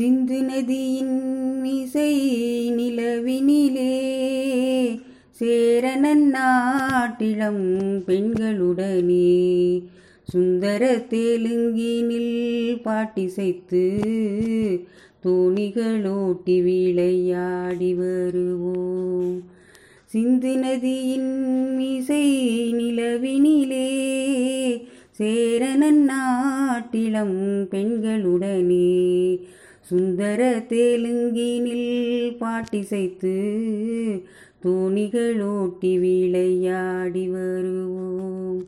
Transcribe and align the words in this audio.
சிந்து 0.00 0.42
நதியின் 0.42 1.60
மிசை 1.60 2.12
நிலவினிலே 2.70 3.94
சேரணன் 5.40 6.22
நாட்டிளம் 6.34 7.64
பெண்களுடனே 8.06 9.82
சுந்தர 10.22 11.02
தெலுங்கினில் 11.10 12.80
பாட்டிசைத்து 12.84 13.84
தோணிகளோட்டி 15.26 16.62
விளையாடி 16.62 17.94
வருவோம். 17.94 19.42
சிந்து 20.06 20.56
நதியின் 20.56 21.80
இசை 21.80 22.24
நிலவினிலே 22.72 23.90
சேரணன் 25.18 26.02
நாட்டிளம் 26.10 27.68
பெண்களுடனே 27.70 28.88
சுந்தர 29.80 30.40
தெலுங்கினில் 30.68 31.88
பாட்டிசைத்து 32.40 33.34
தோணிகளோட்டி 34.64 35.92
விளையாடி 35.98 37.28
வருவோம். 37.28 38.66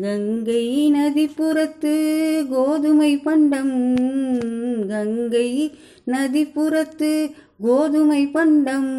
கங்கை 0.00 0.92
நதிப்புறத்து 0.92 1.94
கோதுமை 2.48 3.16
பண்டம் 3.18 3.76
கங்கை 4.88 5.50
நதிப்புறத்து 6.08 7.30
கோதுமை 7.60 8.26
பண்டம் 8.26 8.92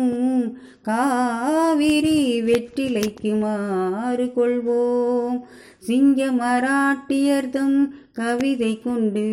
காவிரி 0.82 2.42
வெற்றிலைக்கு 2.42 3.40
மாறு 3.40 4.26
கொள்வோம். 4.26 5.40
சிங்க 5.80 6.26
மராட்டியர்தம் 6.26 7.88
கவிதை 8.14 8.82
கொண்டு 8.84 9.26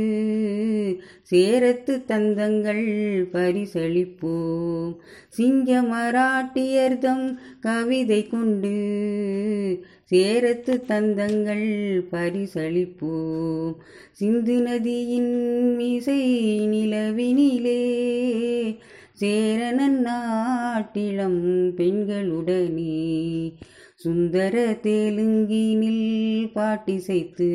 சேரத்து 1.31 1.95
தந்தங்கள் 2.07 2.87
பரிசளிப்போம். 3.33 4.97
சிங்க 5.29 5.83
மராட்டியர்தம் 5.83 7.37
கவிதை 7.61 8.27
கொண்டு 8.27 8.75
சேரத்து 10.11 10.75
தந்தங்கள் 10.89 11.67
பரிசளிப்போம். 12.13 13.73
சிந்து 14.13 14.61
நதியின் 14.61 15.33
இசை 15.79 16.21
சேரணன் 19.21 19.99
நாட்டிளம் 19.99 21.45
பெண்களுடனே. 21.77 23.53
சுந்தர 23.95 24.79
தெலுங்கினில் 24.83 26.51
பாட்டிசைத்து 26.55 27.51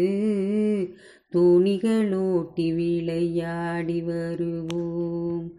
தோணிகளோட்டி 1.31 2.75
விளையாடி 2.75 4.01
வருவோம். 4.01 5.51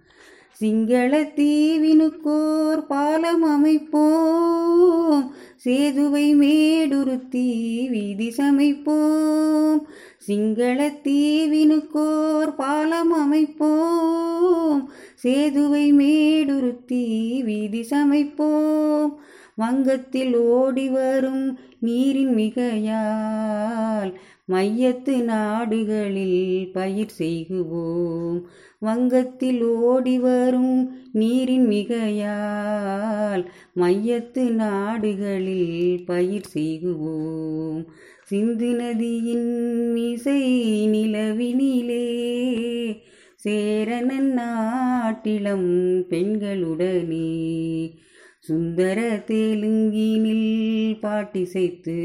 சிங்கள 0.51 1.23
தீவினுக்கோர் 1.23 2.87
பாலம் 2.87 3.43
அமைப்போம். 3.43 5.35
சேதுவை 5.57 6.35
மேடுருத்தி 6.35 7.89
வீதி 7.91 8.35
சமைப்போம். 8.37 9.81
சிங்கள 10.19 10.91
தீவினுக்கோர் 11.05 12.55
பாலம் 12.57 13.13
அமைப்போம். 13.13 14.32
சேதுவை 15.25 15.93
மேடுருத்தி 15.93 17.43
வீதி 17.45 17.87
சமைப்போம். 17.91 19.15
வங்கத்தில் 19.55 20.37
ஓடி 20.37 20.89
வரும் 20.89 21.59
நீரின் 21.79 22.37
மிகையால் 22.37 24.15
மையத்து 24.53 25.23
நாடுகளில் 25.23 26.71
பயிர் 26.73 27.13
செய்குவோம். 27.19 28.43
வங்கத்தில் 28.79 29.63
ஓடி 29.63 30.19
வரும் 30.19 30.97
நீரின் 31.13 31.69
மிகையால் 31.69 33.47
மையத்து 33.77 34.51
நாடுகளில் 34.51 36.03
பயிர் 36.07 36.51
செய்குவோம். 36.55 37.85
சிந்து 38.25 38.75
நதியின் 38.75 39.97
இசை 39.97 40.43
நிலவினிலே 40.89 42.07
சேரணன் 43.45 44.39
நாட்டிலம் 44.39 45.71
பெண்களுடனே. 46.11 47.95
சுந்தர 48.41 49.23
தெலுங்கினில் 49.27 50.99
பாட்டிசைத்து 51.03 52.01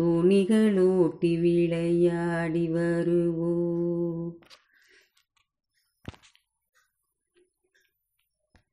தோணிகளோட்டி 0.00 1.40
விளையாடி 1.40 2.68
வருவோம். 2.68 4.17